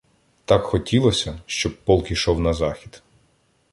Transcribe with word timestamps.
так 0.45 0.61
хотілося, 0.63 1.39
щоб 1.45 1.77
полк 1.83 2.11
ішов 2.11 2.39
на 2.39 2.53
захід. 2.53 3.03